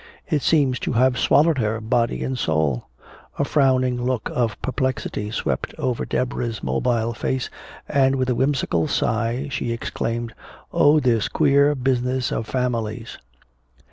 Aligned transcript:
It 0.27 0.41
seems 0.41 0.79
to 0.79 0.93
have 0.93 1.19
swallowed 1.19 1.59
her, 1.59 1.79
body 1.79 2.23
and 2.23 2.35
soul." 2.35 2.87
A 3.37 3.45
frowning 3.45 4.01
look 4.03 4.31
of 4.33 4.59
perplexity 4.59 5.29
swept 5.29 5.75
over 5.77 6.05
Deborah's 6.07 6.63
mobile 6.63 7.13
face, 7.13 7.51
and 7.87 8.15
with 8.15 8.27
a 8.27 8.33
whimsical 8.33 8.87
sigh 8.87 9.47
she 9.51 9.71
exclaimed, 9.71 10.33
"Oh, 10.73 10.99
this 10.99 11.27
queer 11.27 11.75
business 11.75 12.31
of 12.31 12.47
families!" 12.47 13.19